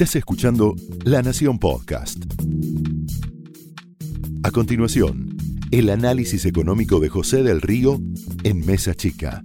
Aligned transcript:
Estás 0.00 0.16
escuchando 0.16 0.76
La 1.04 1.20
Nación 1.20 1.58
Podcast. 1.58 2.24
A 4.42 4.50
continuación, 4.50 5.36
el 5.70 5.90
análisis 5.90 6.46
económico 6.46 7.00
de 7.00 7.10
José 7.10 7.42
del 7.42 7.60
Río 7.60 7.98
en 8.42 8.64
Mesa 8.64 8.94
Chica. 8.94 9.42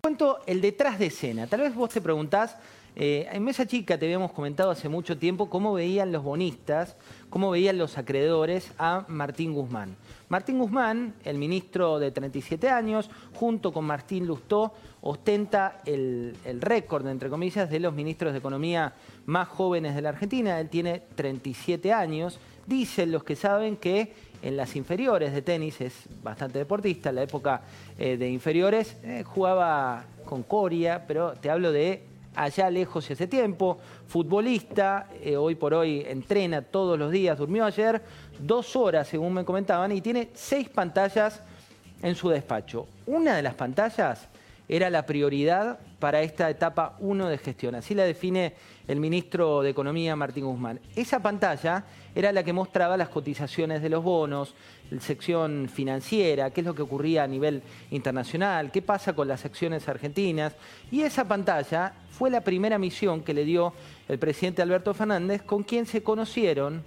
Cuento 0.00 0.38
el 0.46 0.62
detrás 0.62 0.98
de 0.98 1.08
escena. 1.08 1.46
Tal 1.46 1.60
vez 1.60 1.74
vos 1.74 1.90
te 1.90 2.00
preguntás, 2.00 2.56
eh, 2.96 3.28
en 3.30 3.44
Mesa 3.44 3.66
Chica 3.66 3.98
te 3.98 4.06
habíamos 4.06 4.32
comentado 4.32 4.70
hace 4.70 4.88
mucho 4.88 5.16
tiempo 5.18 5.48
cómo 5.48 5.72
veían 5.72 6.10
los 6.10 6.22
bonistas, 6.22 6.96
cómo 7.30 7.50
veían 7.50 7.78
los 7.78 7.96
acreedores 7.96 8.72
a 8.78 9.04
Martín 9.08 9.54
Guzmán. 9.54 9.96
Martín 10.28 10.58
Guzmán, 10.58 11.14
el 11.24 11.38
ministro 11.38 11.98
de 11.98 12.10
37 12.10 12.68
años, 12.68 13.08
junto 13.34 13.72
con 13.72 13.84
Martín 13.84 14.26
Lustó, 14.26 14.74
ostenta 15.00 15.80
el, 15.86 16.36
récord, 16.60 17.06
entre 17.06 17.30
comillas, 17.30 17.70
de 17.70 17.80
los 17.80 17.94
ministros 17.94 18.32
de 18.32 18.38
Economía 18.38 18.92
más 19.26 19.48
jóvenes 19.48 19.94
de 19.94 20.02
la 20.02 20.10
Argentina. 20.10 20.60
Él 20.60 20.68
tiene 20.68 21.02
37 21.14 21.92
años. 21.92 22.38
Dicen 22.66 23.12
los 23.12 23.24
que 23.24 23.36
saben 23.36 23.76
que 23.76 24.12
en 24.42 24.56
las 24.56 24.76
inferiores 24.76 25.32
de 25.32 25.42
tenis 25.42 25.80
es 25.80 25.94
bastante 26.22 26.58
deportista. 26.58 27.08
En 27.08 27.14
la 27.14 27.22
época 27.22 27.62
eh, 27.98 28.16
de 28.16 28.28
inferiores 28.28 28.96
eh, 29.02 29.22
jugaba 29.24 30.04
con 30.24 30.42
Coria, 30.42 31.04
pero 31.06 31.32
te 31.32 31.48
hablo 31.48 31.72
de 31.72 32.17
allá 32.38 32.70
lejos 32.70 33.10
hace 33.10 33.26
tiempo. 33.26 33.78
Futbolista, 34.06 35.08
eh, 35.20 35.36
hoy 35.36 35.54
por 35.56 35.74
hoy 35.74 36.04
entrena 36.06 36.62
todos 36.62 36.98
los 36.98 37.10
días, 37.10 37.36
durmió 37.36 37.64
ayer 37.64 38.00
dos 38.38 38.76
horas, 38.76 39.08
según 39.08 39.34
me 39.34 39.44
comentaban, 39.44 39.92
y 39.92 40.00
tiene 40.00 40.30
seis 40.34 40.68
pantallas 40.68 41.42
en 42.00 42.14
su 42.14 42.28
despacho. 42.28 42.86
Una 43.06 43.36
de 43.36 43.42
las 43.42 43.54
pantallas 43.54 44.28
era 44.68 44.90
la 44.90 45.06
prioridad 45.06 45.78
para 45.98 46.22
esta 46.22 46.50
etapa 46.50 46.96
1 47.00 47.28
de 47.28 47.38
gestión. 47.38 47.74
Así 47.74 47.94
la 47.94 48.04
define 48.04 48.54
el 48.86 49.00
ministro 49.00 49.62
de 49.62 49.70
Economía, 49.70 50.14
Martín 50.14 50.44
Guzmán. 50.44 50.80
Esa 50.94 51.20
pantalla 51.20 51.84
era 52.14 52.32
la 52.32 52.42
que 52.42 52.52
mostraba 52.52 52.96
las 52.96 53.08
cotizaciones 53.08 53.82
de 53.82 53.88
los 53.88 54.04
bonos, 54.04 54.54
la 54.90 55.00
sección 55.00 55.68
financiera, 55.72 56.50
qué 56.50 56.60
es 56.60 56.66
lo 56.66 56.74
que 56.74 56.82
ocurría 56.82 57.24
a 57.24 57.26
nivel 57.26 57.62
internacional, 57.90 58.70
qué 58.70 58.82
pasa 58.82 59.14
con 59.14 59.28
las 59.28 59.44
acciones 59.44 59.88
argentinas. 59.88 60.54
Y 60.90 61.02
esa 61.02 61.26
pantalla 61.26 61.94
fue 62.10 62.30
la 62.30 62.42
primera 62.42 62.78
misión 62.78 63.22
que 63.22 63.34
le 63.34 63.44
dio 63.44 63.72
el 64.08 64.18
presidente 64.18 64.62
Alberto 64.62 64.94
Fernández, 64.94 65.42
con 65.42 65.62
quien 65.62 65.86
se 65.86 66.02
conocieron 66.02 66.82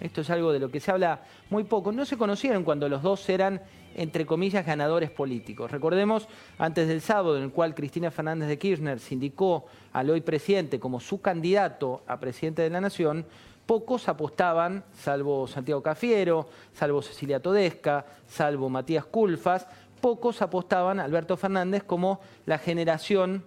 esto 0.00 0.22
es 0.22 0.30
algo 0.30 0.52
de 0.52 0.58
lo 0.58 0.70
que 0.70 0.80
se 0.80 0.90
habla 0.90 1.22
muy 1.50 1.64
poco, 1.64 1.92
no 1.92 2.04
se 2.04 2.16
conocieron 2.16 2.64
cuando 2.64 2.88
los 2.88 3.02
dos 3.02 3.28
eran, 3.28 3.60
entre 3.94 4.26
comillas, 4.26 4.66
ganadores 4.66 5.10
políticos. 5.10 5.70
Recordemos, 5.70 6.26
antes 6.58 6.88
del 6.88 7.00
sábado, 7.00 7.36
en 7.36 7.44
el 7.44 7.50
cual 7.50 7.74
Cristina 7.74 8.10
Fernández 8.10 8.48
de 8.48 8.58
Kirchner 8.58 8.98
se 8.98 9.14
indicó 9.14 9.66
al 9.92 10.10
hoy 10.10 10.22
presidente 10.22 10.80
como 10.80 11.00
su 11.00 11.20
candidato 11.20 12.02
a 12.06 12.18
presidente 12.18 12.62
de 12.62 12.70
la 12.70 12.80
Nación, 12.80 13.26
pocos 13.66 14.08
apostaban, 14.08 14.84
salvo 14.94 15.46
Santiago 15.46 15.82
Cafiero, 15.82 16.48
salvo 16.72 17.02
Cecilia 17.02 17.40
Todesca, 17.40 18.06
salvo 18.26 18.68
Matías 18.68 19.04
Culfas, 19.04 19.66
pocos 20.00 20.42
apostaban 20.42 20.98
a 20.98 21.04
Alberto 21.04 21.36
Fernández 21.36 21.84
como 21.84 22.20
la 22.46 22.58
generación 22.58 23.44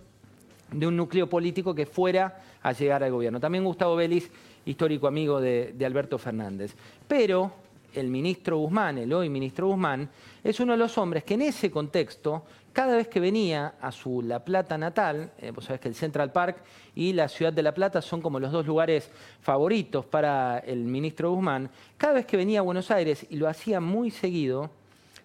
de 0.72 0.88
un 0.88 0.96
núcleo 0.96 1.28
político 1.28 1.76
que 1.76 1.86
fuera 1.86 2.40
a 2.62 2.72
llegar 2.72 3.04
al 3.04 3.12
gobierno. 3.12 3.40
También 3.40 3.64
Gustavo 3.64 3.96
Vélez, 3.96 4.31
histórico 4.66 5.08
amigo 5.08 5.42
de, 5.42 5.75
Alberto 5.86 6.17
Fernández. 6.17 6.75
Pero 7.08 7.52
el 7.94 8.08
ministro 8.08 8.58
Guzmán, 8.58 8.97
el 8.97 9.14
hoy 9.14 9.30
ministro 9.30 9.67
Guzmán, 9.67 10.09
es 10.44 10.59
uno 10.59 10.73
de 10.73 10.78
los 10.78 10.97
hombres 10.97 11.23
que 11.23 11.36
en 11.36 11.44
ese 11.44 11.69
contexto, 11.69 12.44
cada 12.72 12.95
vez 12.95 13.08
que 13.08 13.19
venía 13.19 13.75
a 13.80 13.91
su 13.91 14.22
La 14.22 14.44
Plata 14.44 14.78
natal, 14.78 15.31
eh, 15.38 15.52
vos 15.52 15.66
sabés 15.66 15.80
que 15.80 15.89
el 15.89 15.95
Central 15.95 16.31
Park 16.31 16.58
y 16.95 17.14
la 17.14 17.28
ciudad 17.28 17.53
de 17.53 17.61
La 17.61 17.73
Plata 17.73 18.02
son 18.02 18.22
como 18.22 18.39
los 18.39 18.52
dos 18.52 18.66
lugares 18.66 19.11
favoritos 19.41 20.06
para 20.06 20.59
el 20.59 20.80
ministro 20.80 21.31
Guzmán, 21.31 21.69
cada 21.97 22.14
vez 22.14 22.25
que 22.25 22.38
venía 22.38 22.59
a 22.59 22.63
Buenos 22.63 22.90
Aires, 22.90 23.28
y 23.30 23.35
lo 23.35 23.47
hacía 23.47 23.80
muy 23.80 24.09
seguido, 24.09 24.72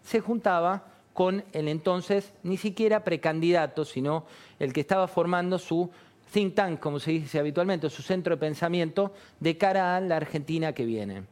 se 0.02 0.20
juntaba 0.20 0.84
con 1.18 1.42
el 1.52 1.66
entonces 1.66 2.32
ni 2.44 2.56
siquiera 2.56 3.02
precandidato, 3.02 3.84
sino 3.84 4.24
el 4.60 4.72
que 4.72 4.80
estaba 4.80 5.08
formando 5.08 5.58
su 5.58 5.90
think 6.32 6.54
tank, 6.54 6.80
como 6.80 6.98
se 7.00 7.12
dice 7.12 7.38
habitualmente, 7.38 7.90
su 7.90 8.02
centro 8.02 8.36
de 8.36 8.40
pensamiento 8.40 9.12
de 9.40 9.56
cara 9.56 9.96
a 9.96 10.00
la 10.00 10.16
Argentina 10.16 10.72
que 10.72 10.84
viene. 10.84 11.24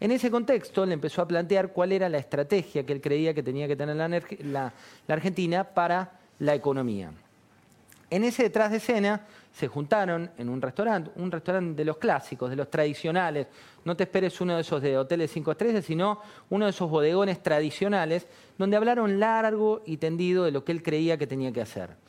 En 0.00 0.10
ese 0.10 0.30
contexto 0.30 0.84
le 0.84 0.94
empezó 0.94 1.22
a 1.22 1.28
plantear 1.28 1.72
cuál 1.72 1.92
era 1.92 2.08
la 2.08 2.18
estrategia 2.18 2.84
que 2.84 2.92
él 2.92 3.00
creía 3.00 3.32
que 3.32 3.42
tenía 3.42 3.66
que 3.68 3.76
tener 3.76 3.96
la, 4.44 4.72
Argentina 5.08 5.64
para 5.64 6.12
la 6.40 6.54
economía. 6.54 7.12
En 8.10 8.24
ese 8.24 8.42
detrás 8.44 8.70
de 8.70 8.76
escena 8.76 9.22
se 9.52 9.66
juntaron 9.66 10.30
en 10.36 10.48
un 10.48 10.60
restaurante, 10.60 11.10
un 11.16 11.30
restaurante 11.30 11.74
de 11.74 11.84
los 11.84 11.96
clásicos, 11.96 12.50
de 12.50 12.56
los 12.56 12.70
tradicionales. 12.70 13.46
No 13.84 13.96
te 13.96 14.04
esperes 14.04 14.40
uno 14.40 14.56
de 14.56 14.60
esos 14.60 14.82
de 14.82 14.98
hoteles 14.98 15.30
cinco 15.32 15.52
estrellas, 15.52 15.84
sino 15.84 16.20
uno 16.50 16.66
de 16.66 16.72
esos 16.72 16.90
bodegones 16.90 17.42
tradicionales, 17.42 18.26
donde 18.58 18.76
hablaron 18.76 19.18
largo 19.18 19.82
y 19.86 19.96
tendido 19.96 20.44
de 20.44 20.50
lo 20.50 20.64
que 20.64 20.72
él 20.72 20.82
creía 20.82 21.16
que 21.16 21.26
tenía 21.26 21.52
que 21.52 21.62
hacer. 21.62 22.03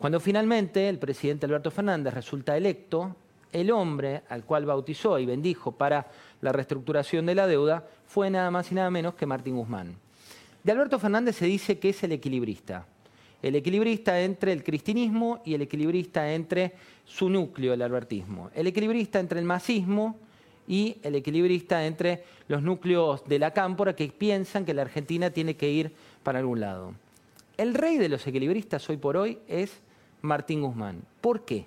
Cuando 0.00 0.18
finalmente 0.18 0.88
el 0.88 0.98
presidente 0.98 1.44
Alberto 1.44 1.70
Fernández 1.70 2.14
resulta 2.14 2.56
electo, 2.56 3.14
el 3.52 3.70
hombre 3.70 4.22
al 4.30 4.44
cual 4.44 4.64
bautizó 4.64 5.18
y 5.18 5.26
bendijo 5.26 5.72
para 5.72 6.06
la 6.40 6.52
reestructuración 6.52 7.26
de 7.26 7.34
la 7.34 7.46
deuda 7.46 7.86
fue 8.06 8.30
nada 8.30 8.50
más 8.50 8.72
y 8.72 8.74
nada 8.74 8.90
menos 8.90 9.14
que 9.14 9.26
Martín 9.26 9.56
Guzmán. 9.56 9.94
De 10.64 10.72
Alberto 10.72 10.98
Fernández 10.98 11.36
se 11.36 11.44
dice 11.44 11.78
que 11.78 11.90
es 11.90 12.02
el 12.02 12.12
equilibrista 12.12 12.86
el 13.42 13.56
equilibrista 13.56 14.20
entre 14.20 14.52
el 14.52 14.62
cristinismo 14.62 15.40
y 15.44 15.54
el 15.54 15.62
equilibrista 15.62 16.32
entre 16.32 16.72
su 17.04 17.28
núcleo, 17.28 17.72
el 17.72 17.82
albertismo, 17.82 18.50
el 18.54 18.66
equilibrista 18.66 19.20
entre 19.20 19.38
el 19.38 19.46
masismo 19.46 20.18
y 20.68 20.98
el 21.02 21.14
equilibrista 21.16 21.84
entre 21.86 22.24
los 22.48 22.62
núcleos 22.62 23.24
de 23.26 23.38
la 23.38 23.52
cámpora 23.52 23.96
que 23.96 24.08
piensan 24.08 24.64
que 24.64 24.74
la 24.74 24.82
Argentina 24.82 25.30
tiene 25.30 25.56
que 25.56 25.70
ir 25.70 25.92
para 26.22 26.38
algún 26.38 26.60
lado. 26.60 26.94
El 27.56 27.74
rey 27.74 27.98
de 27.98 28.08
los 28.08 28.26
equilibristas 28.26 28.88
hoy 28.88 28.96
por 28.96 29.16
hoy 29.16 29.38
es 29.48 29.80
Martín 30.22 30.62
Guzmán. 30.62 31.02
¿Por 31.20 31.44
qué? 31.44 31.66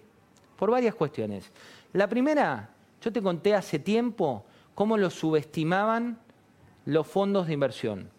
Por 0.58 0.72
varias 0.72 0.96
cuestiones. 0.96 1.52
La 1.94 2.08
primera, 2.08 2.70
yo 3.02 3.12
te 3.12 3.22
conté 3.22 3.56
hace 3.56 3.80
tiempo 3.80 4.46
cómo 4.76 4.98
lo 4.98 5.10
subestimaban 5.10 6.20
los 6.86 7.08
fondos 7.08 7.48
de 7.48 7.54
inversión 7.54 8.10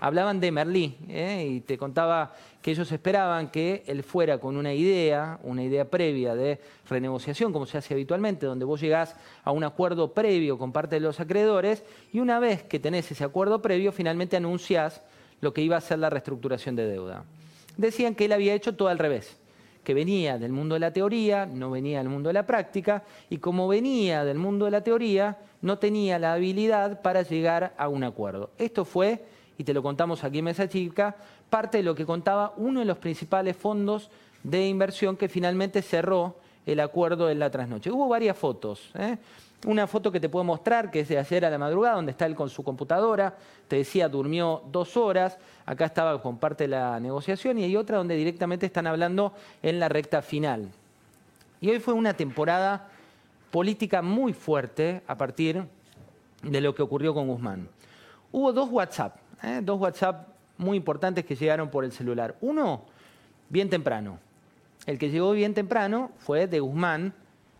hablaban 0.00 0.40
de 0.40 0.52
Merlí 0.52 0.96
¿eh? 1.08 1.46
y 1.48 1.60
te 1.60 1.76
contaba 1.76 2.34
que 2.62 2.70
ellos 2.70 2.90
esperaban 2.92 3.50
que 3.50 3.84
él 3.86 4.02
fuera 4.02 4.38
con 4.38 4.56
una 4.56 4.72
idea, 4.72 5.38
una 5.42 5.62
idea 5.62 5.84
previa 5.88 6.34
de 6.34 6.60
renegociación, 6.88 7.52
como 7.52 7.66
se 7.66 7.78
hace 7.78 7.94
habitualmente, 7.94 8.46
donde 8.46 8.64
vos 8.64 8.80
llegás 8.80 9.16
a 9.44 9.50
un 9.50 9.64
acuerdo 9.64 10.12
previo 10.12 10.58
con 10.58 10.72
parte 10.72 10.96
de 10.96 11.00
los 11.00 11.20
acreedores 11.20 11.84
y 12.12 12.20
una 12.20 12.38
vez 12.38 12.62
que 12.62 12.78
tenés 12.78 13.10
ese 13.10 13.24
acuerdo 13.24 13.62
previo, 13.62 13.92
finalmente 13.92 14.36
anunciás 14.36 15.02
lo 15.40 15.52
que 15.52 15.62
iba 15.62 15.76
a 15.76 15.80
ser 15.80 15.98
la 15.98 16.10
reestructuración 16.10 16.76
de 16.76 16.86
deuda. 16.86 17.24
Decían 17.76 18.14
que 18.14 18.24
él 18.24 18.32
había 18.32 18.54
hecho 18.54 18.74
todo 18.74 18.88
al 18.88 18.98
revés 18.98 19.36
que 19.84 19.94
venía 19.94 20.38
del 20.38 20.52
mundo 20.52 20.74
de 20.74 20.80
la 20.80 20.92
teoría, 20.92 21.46
no 21.46 21.70
venía 21.70 21.98
del 21.98 22.08
mundo 22.08 22.28
de 22.28 22.34
la 22.34 22.46
práctica, 22.46 23.04
y 23.30 23.38
como 23.38 23.68
venía 23.68 24.24
del 24.24 24.38
mundo 24.38 24.64
de 24.66 24.70
la 24.70 24.82
teoría, 24.82 25.38
no 25.62 25.78
tenía 25.78 26.18
la 26.18 26.34
habilidad 26.34 27.02
para 27.02 27.22
llegar 27.22 27.74
a 27.76 27.88
un 27.88 28.04
acuerdo. 28.04 28.50
Esto 28.58 28.84
fue 28.84 29.24
y 29.58 29.64
te 29.64 29.74
lo 29.74 29.82
contamos 29.82 30.22
aquí 30.22 30.38
en 30.38 30.44
Mesa 30.44 30.68
Chica, 30.68 31.16
parte 31.50 31.78
de 31.78 31.82
lo 31.82 31.94
que 31.94 32.06
contaba 32.06 32.54
uno 32.56 32.80
de 32.80 32.86
los 32.86 32.98
principales 32.98 33.56
fondos 33.56 34.08
de 34.44 34.68
inversión 34.68 35.16
que 35.16 35.28
finalmente 35.28 35.82
cerró 35.82 36.36
el 36.64 36.78
acuerdo 36.80 37.28
en 37.28 37.40
la 37.40 37.50
trasnoche. 37.50 37.90
Hubo 37.90 38.08
varias 38.08 38.36
fotos. 38.36 38.90
¿eh? 38.94 39.18
Una 39.66 39.86
foto 39.86 40.12
que 40.12 40.20
te 40.20 40.28
puedo 40.28 40.44
mostrar, 40.44 40.90
que 40.90 41.00
es 41.00 41.08
de 41.08 41.18
ayer 41.18 41.44
a 41.44 41.50
la 41.50 41.58
madrugada, 41.58 41.96
donde 41.96 42.12
está 42.12 42.26
él 42.26 42.34
con 42.34 42.48
su 42.48 42.62
computadora. 42.62 43.36
Te 43.66 43.76
decía, 43.76 44.08
durmió 44.08 44.62
dos 44.70 44.96
horas. 44.96 45.36
Acá 45.66 45.86
estaba 45.86 46.22
con 46.22 46.38
parte 46.38 46.64
de 46.64 46.68
la 46.68 47.00
negociación. 47.00 47.58
Y 47.58 47.64
hay 47.64 47.76
otra 47.76 47.98
donde 47.98 48.14
directamente 48.14 48.66
están 48.66 48.86
hablando 48.86 49.32
en 49.62 49.80
la 49.80 49.88
recta 49.88 50.22
final. 50.22 50.68
Y 51.60 51.70
hoy 51.70 51.80
fue 51.80 51.94
una 51.94 52.14
temporada 52.14 52.88
política 53.50 54.00
muy 54.00 54.32
fuerte 54.32 55.02
a 55.08 55.16
partir 55.16 55.64
de 56.42 56.60
lo 56.60 56.74
que 56.74 56.82
ocurrió 56.82 57.12
con 57.12 57.26
Guzmán. 57.26 57.68
Hubo 58.30 58.52
dos 58.52 58.70
WhatsApp 58.70 59.16
¿eh? 59.42 59.60
dos 59.62 59.80
WhatsApp 59.80 60.28
muy 60.56 60.76
importantes 60.76 61.24
que 61.24 61.36
llegaron 61.36 61.70
por 61.70 61.84
el 61.84 61.92
celular. 61.92 62.36
Uno, 62.40 62.82
bien 63.48 63.70
temprano. 63.70 64.18
El 64.86 64.98
que 64.98 65.10
llegó 65.10 65.32
bien 65.32 65.54
temprano 65.54 66.10
fue 66.18 66.46
de 66.46 66.60
Guzmán 66.60 67.12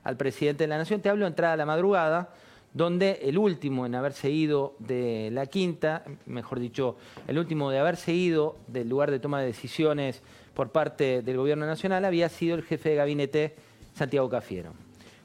al 0.08 0.16
presidente 0.16 0.64
de 0.64 0.68
la 0.68 0.78
Nación. 0.78 1.02
Te 1.02 1.10
hablo 1.10 1.26
entrada 1.26 1.52
a 1.52 1.56
la 1.58 1.66
madrugada, 1.66 2.30
donde 2.72 3.20
el 3.24 3.36
último 3.36 3.84
en 3.84 3.94
haberse 3.94 4.30
ido 4.30 4.74
de 4.78 5.28
la 5.32 5.44
quinta, 5.44 6.02
mejor 6.24 6.60
dicho, 6.60 6.96
el 7.26 7.38
último 7.38 7.70
de 7.70 7.78
haberse 7.78 8.14
ido 8.14 8.56
del 8.68 8.88
lugar 8.88 9.10
de 9.10 9.20
toma 9.20 9.40
de 9.40 9.48
decisiones 9.48 10.22
por 10.54 10.70
parte 10.70 11.20
del 11.20 11.36
gobierno 11.36 11.66
nacional 11.66 12.06
había 12.06 12.30
sido 12.30 12.56
el 12.56 12.62
jefe 12.62 12.88
de 12.88 12.94
gabinete 12.96 13.56
Santiago 13.94 14.30
Cafiero. 14.30 14.72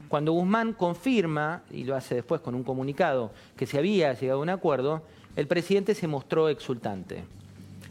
Cuando 0.10 0.34
Guzmán 0.34 0.74
confirma, 0.74 1.64
y 1.72 1.86
lo 1.86 1.96
hace 1.96 2.16
después 2.16 2.42
con 2.42 2.54
un 2.54 2.66
comunicado, 2.66 3.32
que 3.56 3.66
se 3.66 3.78
había 3.78 4.14
llegado 4.14 4.42
a 4.42 4.44
un 4.44 4.50
acuerdo, 4.50 5.02
el 5.38 5.48
presidente 5.48 5.96
se 5.96 6.10
mostró 6.10 6.50
exultante. 6.50 7.24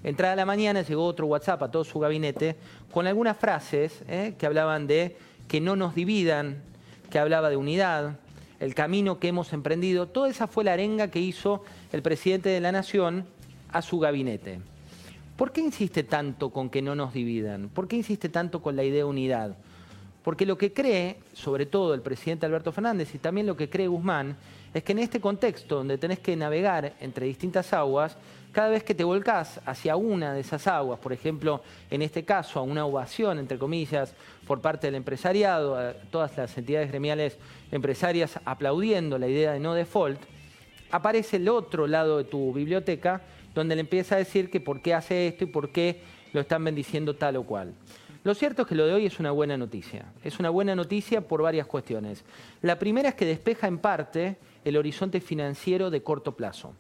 Entrada 0.04 0.36
la 0.36 0.44
mañana 0.44 0.82
llegó 0.82 1.06
otro 1.06 1.26
WhatsApp 1.26 1.62
a 1.62 1.70
todo 1.70 1.84
su 1.84 1.98
gabinete 1.98 2.56
con 2.92 3.06
algunas 3.06 3.38
frases 3.38 4.02
¿eh? 4.08 4.34
que 4.38 4.44
hablaban 4.44 4.86
de 4.86 5.16
que 5.48 5.60
no 5.60 5.76
nos 5.76 5.94
dividan, 5.94 6.62
que 7.12 7.18
hablaba 7.18 7.50
de 7.50 7.58
unidad, 7.58 8.16
el 8.58 8.74
camino 8.74 9.18
que 9.18 9.28
hemos 9.28 9.52
emprendido. 9.52 10.08
Toda 10.08 10.30
esa 10.30 10.46
fue 10.46 10.64
la 10.64 10.72
arenga 10.72 11.08
que 11.08 11.20
hizo 11.20 11.62
el 11.92 12.00
presidente 12.00 12.48
de 12.48 12.58
la 12.58 12.72
Nación 12.72 13.26
a 13.70 13.82
su 13.82 13.98
gabinete. 13.98 14.60
¿Por 15.36 15.52
qué 15.52 15.60
insiste 15.60 16.04
tanto 16.04 16.48
con 16.48 16.70
que 16.70 16.80
no 16.80 16.94
nos 16.94 17.12
dividan? 17.12 17.68
¿Por 17.68 17.86
qué 17.86 17.96
insiste 17.96 18.30
tanto 18.30 18.62
con 18.62 18.76
la 18.76 18.84
idea 18.84 18.98
de 18.98 19.04
unidad? 19.04 19.56
Porque 20.22 20.46
lo 20.46 20.56
que 20.56 20.72
cree, 20.72 21.16
sobre 21.32 21.66
todo 21.66 21.94
el 21.94 22.00
presidente 22.00 22.46
Alberto 22.46 22.72
Fernández 22.72 23.14
y 23.14 23.18
también 23.18 23.46
lo 23.46 23.56
que 23.56 23.68
cree 23.68 23.88
Guzmán, 23.88 24.36
es 24.72 24.82
que 24.82 24.92
en 24.92 25.00
este 25.00 25.20
contexto 25.20 25.76
donde 25.76 25.98
tenés 25.98 26.20
que 26.20 26.36
navegar 26.36 26.94
entre 27.00 27.26
distintas 27.26 27.72
aguas, 27.72 28.16
cada 28.52 28.68
vez 28.68 28.84
que 28.84 28.94
te 28.94 29.02
volcás 29.02 29.60
hacia 29.64 29.96
una 29.96 30.34
de 30.34 30.40
esas 30.40 30.66
aguas, 30.66 30.98
por 31.00 31.12
ejemplo, 31.12 31.62
en 31.90 32.02
este 32.02 32.24
caso 32.24 32.60
a 32.60 32.62
una 32.62 32.84
ovación, 32.84 33.38
entre 33.38 33.58
comillas, 33.58 34.14
por 34.46 34.60
parte 34.60 34.86
del 34.86 34.94
empresariado, 34.94 35.76
a 35.76 35.94
todas 36.10 36.36
las 36.36 36.56
entidades 36.56 36.88
gremiales 36.88 37.38
empresarias 37.70 38.38
aplaudiendo 38.44 39.18
la 39.18 39.26
idea 39.26 39.52
de 39.52 39.60
no 39.60 39.74
default, 39.74 40.20
aparece 40.90 41.36
el 41.36 41.48
otro 41.48 41.86
lado 41.86 42.18
de 42.18 42.24
tu 42.24 42.52
biblioteca 42.52 43.22
donde 43.54 43.74
le 43.74 43.80
empieza 43.80 44.14
a 44.14 44.18
decir 44.18 44.50
que 44.50 44.60
por 44.60 44.82
qué 44.82 44.94
hace 44.94 45.28
esto 45.28 45.44
y 45.44 45.46
por 45.48 45.70
qué 45.70 46.00
lo 46.32 46.40
están 46.40 46.64
bendiciendo 46.64 47.16
tal 47.16 47.36
o 47.36 47.44
cual. 47.44 47.72
Lo 48.24 48.34
cierto 48.34 48.62
es 48.62 48.68
que 48.68 48.76
lo 48.76 48.86
de 48.86 48.94
hoy 48.94 49.06
es 49.06 49.18
una 49.18 49.32
buena 49.32 49.56
noticia. 49.56 50.06
Es 50.22 50.38
una 50.38 50.50
buena 50.50 50.76
noticia 50.76 51.22
por 51.22 51.42
varias 51.42 51.66
cuestiones. 51.66 52.24
La 52.60 52.78
primera 52.78 53.08
es 53.08 53.14
que 53.16 53.26
despeja 53.26 53.66
en 53.66 53.78
parte 53.78 54.36
el 54.64 54.76
horizonte 54.76 55.20
financiero 55.20 55.90
de 55.90 56.02
corto 56.02 56.36
plazo. 56.36 56.72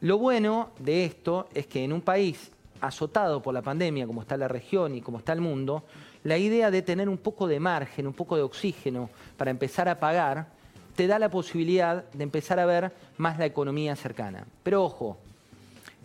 Lo 0.00 0.16
bueno 0.16 0.70
de 0.78 1.04
esto 1.04 1.48
es 1.52 1.66
que 1.66 1.84
en 1.84 1.92
un 1.92 2.00
país 2.00 2.50
azotado 2.80 3.42
por 3.42 3.52
la 3.52 3.60
pandemia, 3.60 4.06
como 4.06 4.22
está 4.22 4.36
la 4.36 4.48
región 4.48 4.94
y 4.94 5.02
como 5.02 5.18
está 5.18 5.32
el 5.32 5.40
mundo, 5.40 5.84
la 6.24 6.38
idea 6.38 6.70
de 6.70 6.82
tener 6.82 7.08
un 7.08 7.18
poco 7.18 7.46
de 7.46 7.60
margen, 7.60 8.06
un 8.06 8.12
poco 8.14 8.36
de 8.36 8.42
oxígeno 8.42 9.10
para 9.36 9.50
empezar 9.50 9.88
a 9.88 10.00
pagar, 10.00 10.46
te 10.94 11.06
da 11.06 11.18
la 11.18 11.28
posibilidad 11.28 12.04
de 12.12 12.24
empezar 12.24 12.58
a 12.58 12.66
ver 12.66 12.92
más 13.18 13.38
la 13.38 13.46
economía 13.46 13.94
cercana. 13.94 14.46
Pero 14.62 14.84
ojo, 14.84 15.18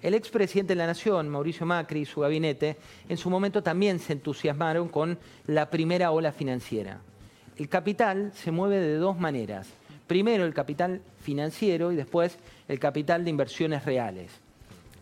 el 0.03 0.13
expresidente 0.13 0.73
de 0.73 0.77
la 0.77 0.85
Nación, 0.85 1.29
Mauricio 1.29 1.65
Macri, 1.65 2.01
y 2.01 2.05
su 2.05 2.21
gabinete, 2.21 2.77
en 3.09 3.17
su 3.17 3.31
momento 3.31 3.63
también 3.63 3.97
se 3.97 4.13
entusiasmaron 4.13 4.89
con 4.89 5.17
la 5.47 5.71
primera 5.71 6.11
ola 6.11 6.31
financiera. 6.31 6.99
El 7.57 7.67
capital 7.69 8.31
se 8.35 8.51
mueve 8.51 8.79
de 8.79 8.97
dos 8.97 9.17
maneras 9.17 9.67
Primero 10.07 10.45
el 10.45 10.53
capital 10.53 11.01
financiero 11.21 11.91
y 11.91 11.95
después 11.95 12.37
el 12.67 12.79
capital 12.79 13.23
de 13.23 13.29
inversiones 13.29 13.85
reales. 13.85 14.31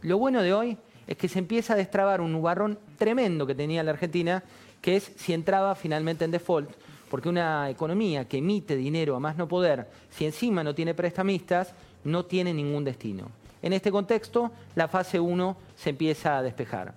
Lo 0.03 0.18
bueno 0.18 0.42
de 0.42 0.53
hoy 0.53 0.77
es 1.07 1.18
que 1.18 1.27
se 1.27 1.39
empieza 1.39 1.74
a 1.74 1.77
destrabar 1.77 2.21
un 2.21 2.31
nubarrón 2.31 2.77
tremendo 2.98 3.48
que 3.48 3.56
tenía 3.56 3.83
la 3.83 3.92
Argentina, 3.92 4.44
que 4.80 4.95
es 4.95 5.12
si 5.15 5.33
entraba 5.33 5.75
finalmente 5.75 6.24
en 6.24 6.31
default, 6.31 6.69
porque 7.09 7.30
una 7.30 7.69
economía 7.69 8.27
que 8.27 8.38
emite 8.38 8.75
dinero 8.75 9.15
a 9.15 9.19
más 9.19 9.36
no 9.36 9.48
poder, 9.48 9.89
si 10.12 10.25
encima 10.25 10.63
no 10.63 10.75
tiene 10.75 10.94
prestamistas, 10.94 11.74
no 12.03 12.25
tiene 12.25 12.53
ningún 12.53 12.83
destino. 12.83 13.31
En 13.62 13.74
este 13.74 13.92
contexto, 13.92 14.52
la 14.75 14.88
fase 14.88 15.19
1 15.19 15.58
se 15.75 15.92
empieza 15.92 16.38
a 16.38 16.42
despejar. 16.42 16.94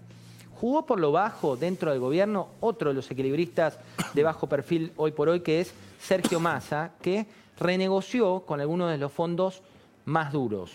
Jugó 0.60 0.86
por 0.86 0.98
lo 0.98 1.12
bajo 1.12 1.56
dentro 1.56 1.90
del 1.90 2.00
gobierno 2.00 2.48
otro 2.60 2.90
de 2.90 2.94
los 2.94 3.10
equilibristas 3.10 3.78
de 4.14 4.22
bajo 4.22 4.46
perfil 4.46 4.92
hoy 4.96 5.12
por 5.12 5.28
hoy, 5.28 5.40
que 5.40 5.60
es 5.60 5.74
Sergio 6.00 6.40
Massa, 6.40 6.92
que 7.02 7.26
renegoció 7.58 8.40
con 8.40 8.60
algunos 8.60 8.90
de 8.90 8.98
los 8.98 9.12
fondos 9.12 9.62
más 10.04 10.32
duros. 10.32 10.72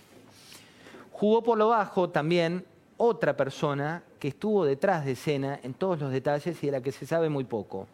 Jugó 1.11 1.43
por 1.43 1.57
lo 1.57 1.69
bajo 1.69 2.09
también 2.09 2.65
otra 2.97 3.35
persona 3.35 4.03
que 4.19 4.27
estuvo 4.27 4.65
detrás 4.65 5.05
de 5.05 5.13
escena 5.13 5.59
en 5.63 5.73
todos 5.73 5.99
los 5.99 6.11
detalles 6.11 6.61
y 6.61 6.67
de 6.67 6.71
la 6.73 6.81
que 6.81 6.91
se 6.91 7.05
sabe 7.05 7.29
muy 7.29 7.45
poco. 7.45 7.87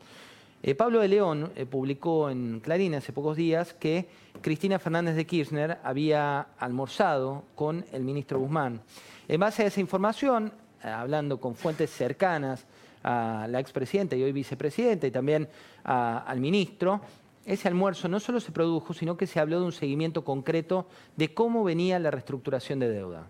Eh, 0.68 0.74
Pablo 0.74 1.00
de 1.00 1.08
León 1.08 1.52
eh, 1.56 1.68
publicó 1.68 2.28
en 2.28 2.60
Clarín 2.60 2.96
hace 2.96 3.14
pocos 3.14 3.38
días 3.38 3.76
que 3.76 4.10
Cristina 4.42 4.80
Fernández 4.80 5.16
de 5.16 5.28
Kirchner 5.28 5.78
había 5.84 6.48
almorzado 6.58 7.44
con 7.54 7.86
el 7.92 8.04
ministro 8.04 8.40
Guzmán. 8.40 8.82
En 9.28 9.40
base 9.40 9.62
a 9.62 9.68
esa 9.68 9.80
información, 9.80 10.52
eh, 10.84 10.88
hablando 10.88 11.40
con 11.40 11.54
fuentes 11.54 11.92
cercanas 11.92 12.66
a 13.04 13.46
la 13.48 13.60
expresidenta 13.60 14.16
y 14.16 14.24
hoy 14.24 14.32
vicepresidenta 14.32 15.06
y 15.06 15.12
también 15.12 15.48
al 15.84 16.40
ministro, 16.40 17.00
ese 17.46 17.68
almuerzo 17.68 18.08
no 18.08 18.20
solo 18.20 18.40
se 18.40 18.52
produjo, 18.52 18.96
sino 18.96 19.16
que 19.16 19.28
se 19.28 19.40
habló 19.40 19.60
de 19.60 19.68
un 19.68 19.72
seguimiento 19.72 20.26
concreto 20.26 20.88
de 21.16 21.32
cómo 21.32 21.64
venía 21.64 22.00
la 22.00 22.10
reestructuración 22.10 22.80
de 22.80 22.90
deuda. 22.90 23.28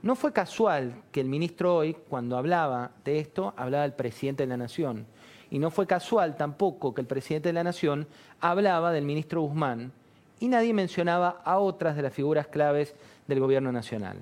No 0.00 0.16
fue 0.16 0.32
casual 0.32 0.94
que 1.12 1.20
el 1.20 1.28
ministro 1.28 1.76
hoy, 1.76 1.94
cuando 2.08 2.38
hablaba 2.38 2.92
de 3.04 3.18
esto, 3.18 3.52
hablaba 3.58 3.82
del 3.82 3.92
presidente 3.92 4.44
de 4.44 4.46
la 4.46 4.56
Nación. 4.56 5.06
Y 5.54 5.60
no 5.60 5.70
fue 5.70 5.86
casual 5.86 6.36
tampoco 6.36 6.92
que 6.92 7.00
el 7.00 7.06
presidente 7.06 7.50
de 7.50 7.52
la 7.52 7.62
Nación 7.62 8.08
hablaba 8.40 8.90
del 8.90 9.04
ministro 9.04 9.42
Guzmán 9.42 9.92
y 10.40 10.48
nadie 10.48 10.74
mencionaba 10.74 11.42
a 11.44 11.60
otras 11.60 11.94
de 11.94 12.02
las 12.02 12.12
figuras 12.12 12.48
claves 12.48 12.92
del 13.28 13.38
gobierno 13.38 13.70
nacional. 13.70 14.16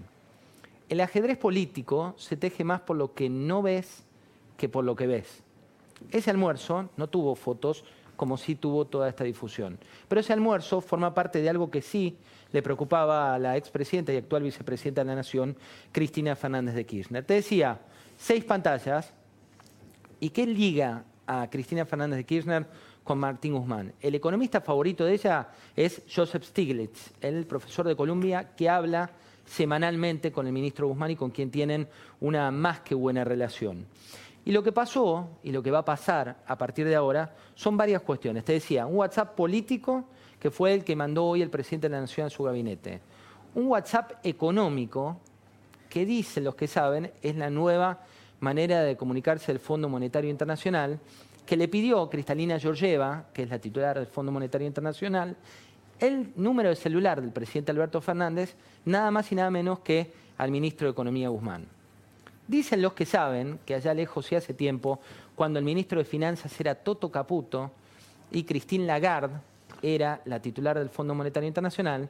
El 0.90 1.00
ajedrez 1.00 1.38
político 1.38 2.14
se 2.19 2.37
teje 2.37 2.64
más 2.64 2.82
por 2.82 2.99
lo 2.99 3.14
que 3.14 3.31
no 3.31 3.62
ves 3.62 4.05
que 4.58 4.69
por 4.69 4.84
lo 4.84 4.94
que 4.94 5.06
ves. 5.06 5.43
Ese 6.11 6.29
almuerzo 6.29 6.90
no 6.99 7.06
tuvo 7.06 7.35
fotos, 7.35 7.82
como 8.14 8.37
sí 8.37 8.55
tuvo 8.55 8.85
toda 8.85 9.08
esta 9.08 9.25
difusión. 9.25 9.78
Pero 10.08 10.20
ese 10.20 10.35
almuerzo 10.35 10.82
forma 10.82 11.14
parte 11.14 11.40
de 11.40 11.49
algo 11.49 11.70
que 11.70 11.81
sí 11.81 12.14
le 12.52 12.61
preocupaba 12.61 13.35
a 13.35 13.38
la 13.38 13.56
expresidenta 13.56 14.12
y 14.12 14.19
actual 14.19 14.43
vicepresidenta 14.43 15.00
de 15.00 15.06
la 15.06 15.14
Nación, 15.14 15.56
Cristina 15.93 16.37
Fernández 16.37 16.75
de 16.75 16.85
Kirchner. 16.85 17.25
Te 17.25 17.32
decía, 17.32 17.81
seis 18.19 18.44
pantallas, 18.44 19.14
¿y 20.20 20.28
qué 20.28 20.46
liga 20.46 21.05
a 21.27 21.49
Cristina 21.51 21.85
Fernández 21.85 22.19
de 22.19 22.25
Kirchner 22.25 22.67
con 23.05 23.19
Martín 23.19 23.55
Guzmán? 23.55 23.93
El 24.01 24.15
economista 24.15 24.61
favorito 24.61 25.05
de 25.05 25.15
ella 25.15 25.49
es 25.77 26.03
Joseph 26.15 26.45
Stiglitz, 26.45 27.13
el 27.21 27.47
profesor 27.47 27.87
de 27.87 27.97
Columbia 27.97 28.55
que 28.57 28.69
habla 28.69 29.11
semanalmente 29.45 30.33
con 30.33 30.47
el 30.47 30.53
ministro 30.53 30.89
Guzmán 30.89 31.11
y 31.11 31.17
con 31.17 31.31
quien 31.31 31.51
tienen 31.51 31.89
una 32.21 32.51
más 32.51 32.81
que 32.81 32.95
buena 32.95 33.25
relación. 33.25 33.87
Y 34.45 34.53
lo 34.53 34.63
que 34.63 34.73
pasó 34.73 35.29
y 35.43 35.53
lo 35.53 35.63
que 35.63 35.71
va 35.71 35.79
a 35.79 35.85
pasar 35.85 36.43
a 36.47 36.59
partir 36.59 36.87
de 36.87 36.97
ahora 36.97 37.35
son 37.55 37.77
varias 37.77 38.03
cuestiones. 38.03 38.45
Te 38.45 38.55
decía, 38.55 38.87
un 38.87 38.97
WhatsApp 38.97 39.35
político 39.35 40.05
que 40.41 40.51
fue 40.51 40.75
el 40.75 40.85
que 40.85 40.97
mandó 40.97 41.25
hoy 41.27 41.43
el 41.43 41.51
presidente 41.51 41.89
de 41.89 41.95
la 41.95 42.01
Nación 42.01 42.27
a 42.27 42.31
su 42.31 42.43
gabinete. 42.43 43.01
Un 43.55 43.67
WhatsApp 43.67 44.13
económico 44.25 45.21
que 45.89 46.05
dicen 46.05 46.43
los 46.43 46.55
que 46.57 46.67
saben 46.67 47.13
es 47.23 47.37
la 47.37 47.51
nueva 47.51 48.01
manera 48.43 48.83
de 48.83 48.97
comunicarse 48.97 49.53
del 49.53 49.61
Fondo 49.61 49.89
Monetario 49.89 50.31
Internacional, 50.31 50.99
que 51.47 51.56
le 51.56 51.69
pidió 51.69 52.11
Cristalina 52.11 52.59
Georgieva, 52.59 53.26
que 53.33 53.45
es 53.45 53.50
la 53.50 53.59
titular 53.59 53.97
del 53.97 54.07
Fondo 54.07 54.33
Monetario 54.33 54.66
Internacional, 54.66 55.37
el 56.00 56.33
número 56.35 56.69
de 56.69 56.76
celular 56.76 57.21
del 57.21 57.31
presidente 57.31 57.71
Alberto 57.71 58.00
Fernández, 58.00 58.57
nada 58.85 59.11
más 59.12 59.31
y 59.31 59.37
nada 59.37 59.50
menos 59.50 59.81
que 59.81 60.12
al 60.38 60.50
ministro 60.50 60.87
de 60.87 60.93
Economía 60.93 61.28
Guzmán. 61.28 61.66
Dicen 62.49 62.83
los 62.83 62.93
que 62.95 63.07
saben 63.07 63.61
que 63.64 63.76
allá 63.76 63.95
lejos 63.95 64.31
y 64.33 64.35
hace 64.35 64.52
tiempo, 64.52 65.00
cuando 65.37 65.61
el 65.61 65.64
ministro 65.64 66.00
de 66.00 66.05
Finanzas 66.05 66.59
era 66.61 66.75
Toto 66.75 67.11
Caputo 67.11 67.71
y 68.33 68.43
Christine 68.43 68.87
Lagarde 68.87 69.37
era 69.81 70.21
la 70.25 70.40
titular 70.40 70.78
del 70.78 70.90
Fondo 70.90 71.14
Monetario 71.14 71.47
Internacional, 71.47 72.09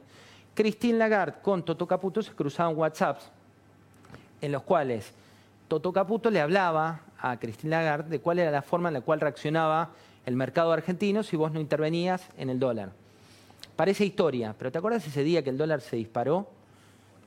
Christine 0.55 0.97
Lagarde 0.97 1.37
con 1.43 1.63
Toto 1.63 1.87
Caputo 1.87 2.23
se 2.23 2.31
cruzaban 2.31 2.75
WhatsApps 2.75 3.29
en 4.41 4.51
los 4.51 4.63
cuales 4.63 5.13
Toto 5.73 5.91
Caputo 5.91 6.29
le 6.29 6.39
hablaba 6.39 6.99
a 7.17 7.39
Christine 7.39 7.71
Lagarde 7.71 8.07
de 8.07 8.19
cuál 8.19 8.37
era 8.37 8.51
la 8.51 8.61
forma 8.61 8.89
en 8.89 8.93
la 8.93 9.01
cual 9.01 9.19
reaccionaba 9.19 9.89
el 10.23 10.35
mercado 10.35 10.71
argentino 10.71 11.23
si 11.23 11.35
vos 11.35 11.51
no 11.51 11.59
intervenías 11.59 12.29
en 12.37 12.51
el 12.51 12.59
dólar. 12.59 12.91
Parece 13.75 14.05
historia, 14.05 14.53
pero 14.55 14.71
¿te 14.71 14.77
acuerdas 14.77 15.07
ese 15.07 15.23
día 15.23 15.41
que 15.43 15.49
el 15.49 15.57
dólar 15.57 15.81
se 15.81 15.95
disparó? 15.95 16.47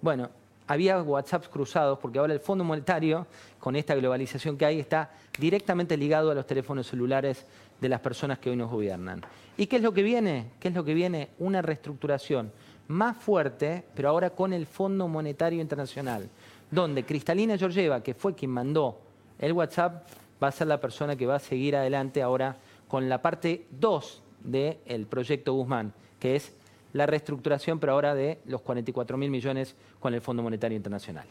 Bueno, 0.00 0.30
había 0.68 1.02
WhatsApps 1.02 1.48
cruzados, 1.48 1.98
porque 1.98 2.20
ahora 2.20 2.34
el 2.34 2.38
Fondo 2.38 2.62
Monetario, 2.62 3.26
con 3.58 3.74
esta 3.74 3.96
globalización 3.96 4.56
que 4.56 4.64
hay, 4.64 4.78
está 4.78 5.10
directamente 5.40 5.96
ligado 5.96 6.30
a 6.30 6.34
los 6.36 6.46
teléfonos 6.46 6.86
celulares 6.86 7.46
de 7.80 7.88
las 7.88 7.98
personas 7.98 8.38
que 8.38 8.50
hoy 8.50 8.56
nos 8.56 8.70
gobiernan. 8.70 9.22
¿Y 9.56 9.66
qué 9.66 9.76
es 9.76 9.82
lo 9.82 9.92
que 9.92 10.04
viene? 10.04 10.52
¿Qué 10.60 10.68
es 10.68 10.74
lo 10.74 10.84
que 10.84 10.94
viene? 10.94 11.30
Una 11.40 11.62
reestructuración 11.62 12.52
más 12.88 13.16
fuerte, 13.16 13.84
pero 13.96 14.08
ahora 14.08 14.30
con 14.30 14.52
el 14.52 14.66
Fondo 14.66 15.08
Monetario 15.08 15.60
Internacional, 15.60 16.28
donde 16.70 17.04
Cristalina 17.04 17.56
Georgieva, 17.56 18.02
que 18.02 18.14
fue 18.14 18.34
quien 18.34 18.50
mandó 18.50 19.00
el 19.38 19.52
WhatsApp, 19.52 20.06
va 20.42 20.48
a 20.48 20.52
ser 20.52 20.66
la 20.66 20.80
persona 20.80 21.16
que 21.16 21.26
va 21.26 21.36
a 21.36 21.40
seguir 21.40 21.76
adelante 21.76 22.22
ahora 22.22 22.56
con 22.88 23.08
la 23.08 23.22
parte 23.22 23.66
2 23.80 24.22
del 24.44 25.06
proyecto 25.06 25.54
Guzmán, 25.54 25.92
que 26.20 26.36
es 26.36 26.52
la 26.92 27.06
reestructuración, 27.06 27.78
pero 27.78 27.92
ahora 27.92 28.14
de 28.14 28.38
los 28.46 28.62
44 28.62 29.16
mil 29.18 29.30
millones 29.30 29.74
con 30.00 30.14
el 30.14 30.20
Fondo 30.20 30.42
Monetario 30.42 30.76
Internacional. 30.76 31.26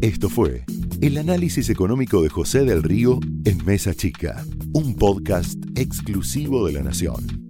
Esto 0.00 0.28
fue 0.28 0.64
el 1.00 1.18
análisis 1.18 1.70
económico 1.70 2.22
de 2.22 2.28
José 2.28 2.64
del 2.64 2.82
Río 2.82 3.20
en 3.44 3.64
Mesa 3.64 3.94
Chica, 3.94 4.44
un 4.72 4.96
podcast 4.96 5.58
exclusivo 5.76 6.66
de 6.66 6.72
la 6.72 6.82
Nación. 6.82 7.49